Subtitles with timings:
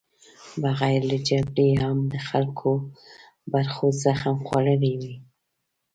[0.61, 2.71] بغیر له جګړې هم د خلکو
[3.53, 5.15] برخو زخم خوړلی وي.